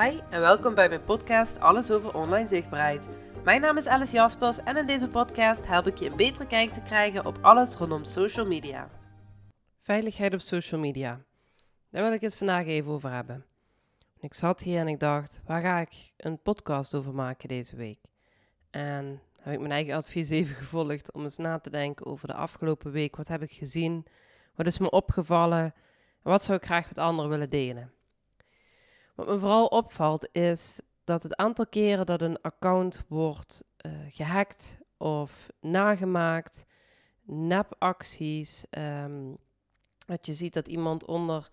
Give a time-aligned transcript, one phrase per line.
[0.00, 3.06] Hi en welkom bij mijn podcast Alles over online zichtbaarheid.
[3.44, 6.72] Mijn naam is Alice Jaspers en in deze podcast help ik je een betere kijk
[6.72, 8.90] te krijgen op alles rondom social media.
[9.80, 11.20] Veiligheid op social media.
[11.90, 13.44] Daar wil ik het vandaag even over hebben.
[14.20, 17.98] Ik zat hier en ik dacht, waar ga ik een podcast over maken deze week?
[18.70, 22.34] En heb ik mijn eigen advies even gevolgd om eens na te denken over de
[22.34, 23.16] afgelopen week.
[23.16, 24.06] Wat heb ik gezien?
[24.54, 25.74] Wat is me opgevallen?
[26.22, 27.92] Wat zou ik graag met anderen willen delen?
[29.14, 34.78] Wat me vooral opvalt is dat het aantal keren dat een account wordt uh, gehackt
[34.96, 36.66] of nagemaakt,
[37.22, 39.36] nepacties, um,
[40.06, 41.50] dat je ziet dat iemand onder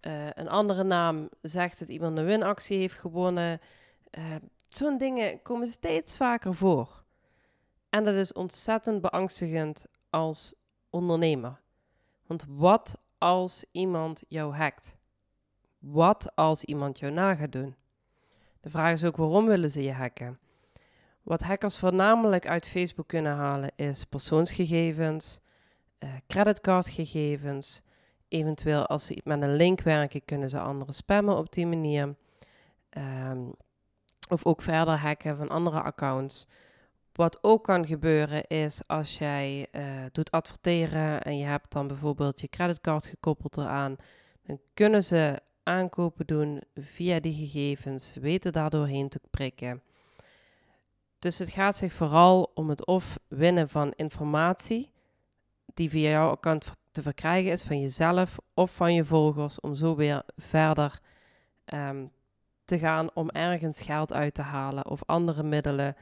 [0.00, 3.60] uh, een andere naam zegt dat iemand een winactie heeft gewonnen.
[4.18, 4.34] Uh,
[4.66, 7.04] Zo'n dingen komen steeds vaker voor.
[7.88, 10.54] En dat is ontzettend beangstigend als
[10.90, 11.60] ondernemer.
[12.26, 14.96] Want wat als iemand jou hackt?
[15.90, 17.74] Wat als iemand jou na gaat doen?
[18.60, 20.38] De vraag is ook waarom willen ze je hacken?
[21.22, 25.40] Wat hackers voornamelijk uit Facebook kunnen halen is persoonsgegevens,
[25.98, 27.82] uh, creditcardgegevens.
[28.28, 32.14] Eventueel als ze met een link werken, kunnen ze anderen spammen op die manier.
[32.90, 33.54] Um,
[34.28, 36.46] of ook verder hacken van andere accounts.
[37.12, 42.40] Wat ook kan gebeuren is als jij uh, doet adverteren en je hebt dan bijvoorbeeld
[42.40, 43.96] je creditcard gekoppeld eraan,
[44.42, 49.82] dan kunnen ze aankopen doen via die gegevens, weten daar doorheen te prikken.
[51.18, 54.90] Dus het gaat zich vooral om het of winnen van informatie
[55.74, 59.94] die via jouw account te verkrijgen is van jezelf of van je volgers, om zo
[59.94, 61.00] weer verder
[61.74, 62.10] um,
[62.64, 65.96] te gaan om ergens geld uit te halen of andere middelen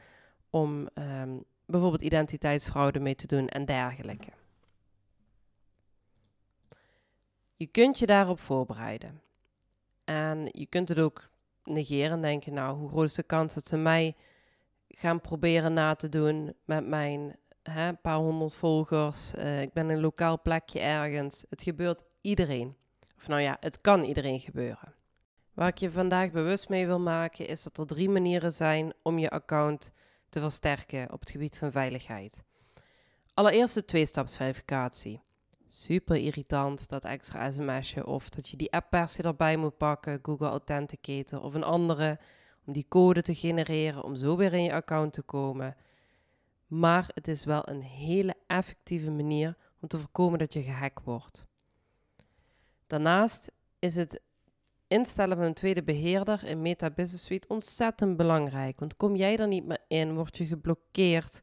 [0.49, 4.29] om um, bijvoorbeeld identiteitsfraude mee te doen en dergelijke.
[7.55, 9.21] Je kunt je daarop voorbereiden.
[10.05, 11.29] En je kunt het ook
[11.63, 14.15] negeren en denken, nou, hoe groot is de kans dat ze mij
[14.87, 19.35] gaan proberen na te doen met mijn hè, paar honderd volgers.
[19.35, 21.45] Uh, ik ben een lokaal plekje ergens.
[21.49, 22.75] Het gebeurt iedereen.
[23.17, 24.93] Of nou ja, het kan iedereen gebeuren.
[25.53, 29.19] Waar ik je vandaag bewust mee wil maken, is dat er drie manieren zijn om
[29.19, 29.91] je account
[30.29, 32.43] te versterken op het gebied van veiligheid.
[33.33, 35.21] Allereerst de tweestapsverificatie.
[35.77, 40.19] Super irritant, dat extra sms'je of dat je die app per se erbij moet pakken,
[40.21, 42.19] Google Authenticator of een andere,
[42.65, 45.75] om die code te genereren, om zo weer in je account te komen.
[46.67, 51.47] Maar het is wel een hele effectieve manier om te voorkomen dat je gehackt wordt.
[52.87, 54.21] Daarnaast is het
[54.87, 58.79] instellen van een tweede beheerder in Meta Business Suite ontzettend belangrijk.
[58.79, 61.41] Want kom jij er niet meer in, word je geblokkeerd,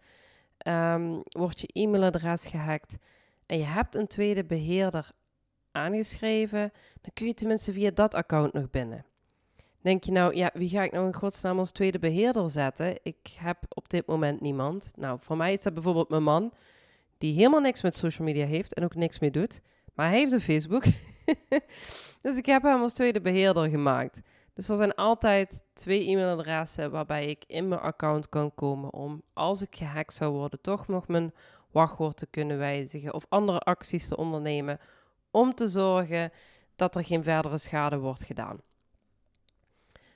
[0.67, 2.99] um, wordt je e-mailadres gehackt
[3.53, 5.11] en je hebt een tweede beheerder
[5.73, 9.05] aangeschreven, dan kun je tenminste via dat account nog binnen.
[9.81, 12.99] Denk je nou, ja, wie ga ik nou in godsnaam als tweede beheerder zetten?
[13.03, 14.93] Ik heb op dit moment niemand.
[14.97, 16.53] Nou, voor mij is dat bijvoorbeeld mijn man,
[17.19, 19.61] die helemaal niks met social media heeft en ook niks mee doet.
[19.95, 20.85] Maar hij heeft een Facebook.
[22.23, 24.21] dus ik heb hem als tweede beheerder gemaakt.
[24.53, 29.63] Dus er zijn altijd twee e-mailadressen waarbij ik in mijn account kan komen om, als
[29.63, 31.33] ik gehackt zou worden, toch nog mijn
[31.73, 34.79] wachtwoord te kunnen wijzigen of andere acties te ondernemen
[35.31, 36.33] om te zorgen
[36.77, 38.61] dat er geen verdere schade wordt gedaan.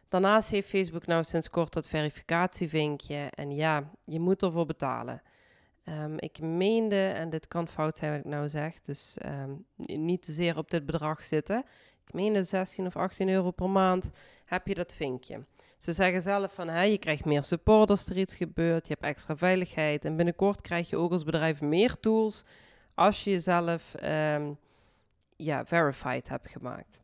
[0.09, 5.23] Daarnaast heeft Facebook nou sinds kort dat verificatievinkje en ja, je moet ervoor betalen.
[5.89, 10.23] Um, ik meende, en dit kan fout zijn wat ik nou zeg, dus um, niet
[10.23, 11.65] te zeer op dit bedrag zitten.
[12.07, 14.11] Ik meende 16 of 18 euro per maand
[14.45, 15.41] heb je dat vinkje.
[15.79, 19.07] Ze zeggen zelf van, hè, je krijgt meer support als er iets gebeurt, je hebt
[19.07, 20.05] extra veiligheid.
[20.05, 22.45] En binnenkort krijg je ook als bedrijf meer tools
[22.95, 24.59] als je jezelf um,
[25.37, 27.03] ja, verified hebt gemaakt.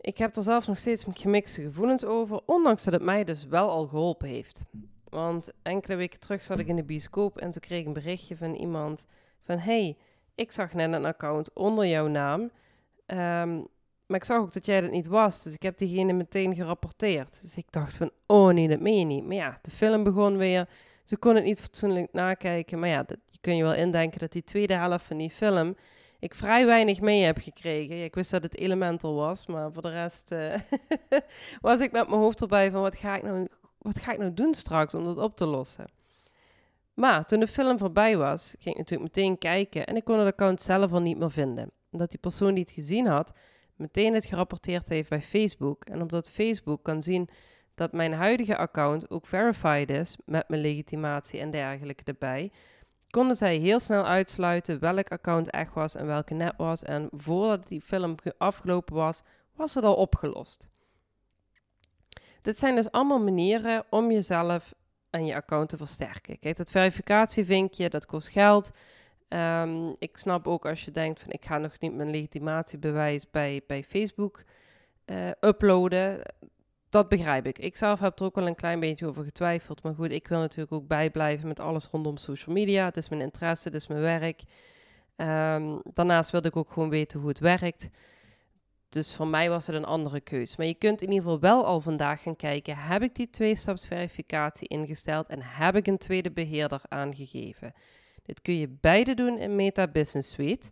[0.00, 3.70] Ik heb er zelf nog steeds gemixte gevoelens over, ondanks dat het mij dus wel
[3.70, 4.64] al geholpen heeft.
[5.08, 8.36] Want enkele weken terug zat ik in de bioscoop en toen kreeg ik een berichtje
[8.36, 9.04] van iemand
[9.42, 9.58] van...
[9.58, 9.96] Hey,
[10.34, 12.50] ik zag net een account onder jouw naam,
[13.06, 13.66] um,
[14.14, 15.42] maar ik zag ook dat jij dat niet was.
[15.42, 17.38] Dus ik heb diegene meteen gerapporteerd.
[17.42, 19.24] Dus ik dacht van, oh nee, dat meen je niet.
[19.24, 20.68] Maar ja, de film begon weer.
[21.04, 22.78] Ze kon het niet fatsoenlijk nakijken.
[22.78, 25.76] Maar ja, dat, kun je wel indenken dat die tweede helft van die film
[26.18, 28.04] ik vrij weinig mee heb gekregen.
[28.04, 30.54] ik wist dat het Elemental was, maar voor de rest uh,
[31.60, 33.48] was ik met mijn hoofd erbij van wat ga ik nou
[33.78, 35.86] wat ga ik nou doen straks om dat op te lossen?
[36.94, 40.28] Maar toen de film voorbij was, ging ik natuurlijk meteen kijken en ik kon het
[40.28, 41.70] account zelf al niet meer vinden.
[41.90, 43.32] Omdat die persoon die het gezien had,
[43.76, 45.84] meteen het gerapporteerd heeft bij Facebook.
[45.84, 47.28] En omdat Facebook kan zien
[47.74, 52.52] dat mijn huidige account ook verified is met mijn legitimatie en dergelijke erbij,
[53.10, 56.82] konden zij heel snel uitsluiten welk account echt was en welke net was.
[56.82, 59.22] En voordat die film afgelopen was,
[59.54, 60.68] was het al opgelost.
[62.42, 64.74] Dit zijn dus allemaal manieren om jezelf
[65.10, 66.38] en je account te versterken.
[66.38, 68.70] Kijk, dat verificatievinkje, dat kost geld.
[69.34, 73.62] Ehm, ik snap ook als je denkt van ik ga nog niet mijn legitimatiebewijs bij,
[73.66, 74.44] bij Facebook
[75.06, 76.20] uh, uploaden.
[76.88, 77.58] Dat begrijp ik.
[77.58, 79.82] Ik zelf heb er ook wel een klein beetje over getwijfeld.
[79.82, 82.84] Maar goed, ik wil natuurlijk ook bijblijven met alles rondom social media.
[82.84, 84.42] Het is mijn interesse, het is mijn werk.
[85.16, 87.90] Um, daarnaast wilde ik ook gewoon weten hoe het werkt.
[88.88, 90.56] Dus voor mij was het een andere keus.
[90.56, 94.68] Maar je kunt in ieder geval wel al vandaag gaan kijken: heb ik die twee-stapsverificatie
[94.68, 97.74] ingesteld en heb ik een tweede beheerder aangegeven?
[98.24, 100.70] Dit kun je beide doen in Meta Business Suite.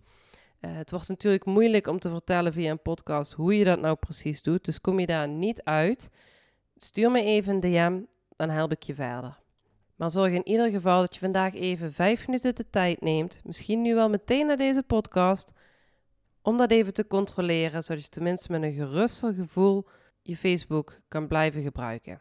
[0.60, 3.96] Uh, het wordt natuurlijk moeilijk om te vertellen via een podcast hoe je dat nou
[3.96, 4.64] precies doet.
[4.64, 6.10] Dus kom je daar niet uit,
[6.76, 8.00] stuur me even een DM,
[8.36, 9.40] dan help ik je verder.
[9.96, 13.82] Maar zorg in ieder geval dat je vandaag even vijf minuten de tijd neemt, misschien
[13.82, 15.52] nu wel meteen naar deze podcast,
[16.42, 19.86] om dat even te controleren, zodat je tenminste met een geruster gevoel
[20.22, 22.20] je Facebook kan blijven gebruiken.